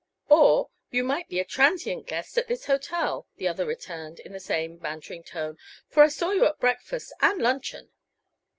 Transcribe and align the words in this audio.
"Or 0.29 0.71
you 0.89 1.03
might 1.03 1.29
be 1.29 1.39
a 1.39 1.45
transient 1.45 2.07
guest 2.07 2.35
at 2.35 2.47
this 2.47 2.65
hotel," 2.65 3.27
the 3.35 3.47
other 3.47 3.67
returned, 3.67 4.19
in 4.19 4.33
the 4.33 4.39
same 4.39 4.77
bantering 4.77 5.21
tone, 5.23 5.59
"for 5.89 6.01
I 6.01 6.07
saw 6.07 6.31
you 6.31 6.45
at 6.47 6.59
breakfast 6.59 7.13
and 7.21 7.39
luncheon. 7.39 7.91